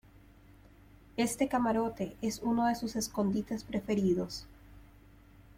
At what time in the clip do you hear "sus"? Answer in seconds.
2.73-2.95